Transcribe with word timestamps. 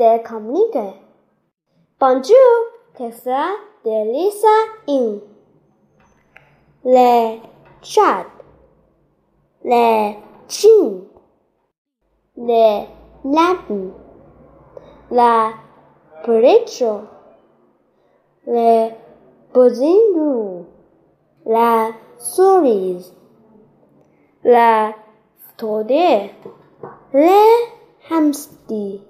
They 0.00 0.18
communique. 0.24 0.96
Bonjour, 2.00 2.52
Tesla, 2.96 3.54
de 3.84 4.04
Lisa 4.10 4.56
in. 4.88 5.20
Le 6.86 7.38
chat. 7.82 8.24
Le 9.62 10.14
chin. 10.48 11.02
Le 12.34 12.86
Latin. 13.24 13.92
La 15.10 15.52
precho. 16.22 17.02
Le 18.46 18.92
bonjour. 19.52 20.64
La 21.44 21.92
souris. 22.16 23.12
La 24.44 24.94
tode. 25.58 26.30
Le 27.12 27.68
hamster. 28.08 29.00